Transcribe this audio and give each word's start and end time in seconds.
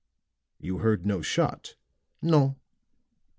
"You 0.59 0.79
heard 0.79 1.05
no 1.05 1.21
shot?" 1.21 1.75
"No." 2.23 2.55